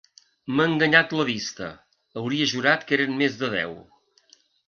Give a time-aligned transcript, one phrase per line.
[0.53, 1.67] M'ha enganyat la vista:
[2.21, 3.77] hauria jurat que eren més de deu.